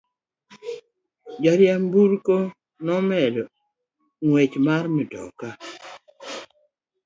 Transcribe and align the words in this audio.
Jariemb 1.43 1.83
nyamburko 1.85 2.35
nomedo 2.85 3.43
ng'wech 4.25 4.53
mar 4.65 4.85
matoka. 4.95 5.47